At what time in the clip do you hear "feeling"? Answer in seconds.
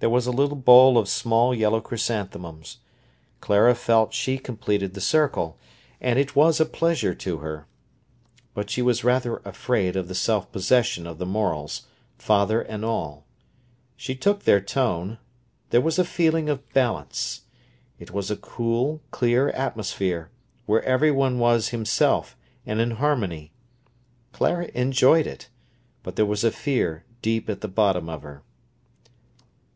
16.06-16.48